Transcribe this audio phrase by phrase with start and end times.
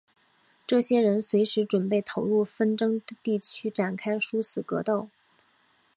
[0.65, 5.09] 这些人随时准备投入纷争地区展开殊死格斗。